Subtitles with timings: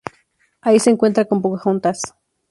[0.61, 2.01] Ahí se encuentra con Pocahontas.